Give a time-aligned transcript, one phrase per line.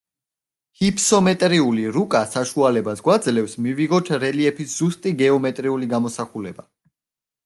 [0.79, 6.67] ჰიფსომეტრიული რუკა საშუალებას გვაძლევს მივიღოთ რელიეფის ზუსტი გეომეტრიული გამოსახულება.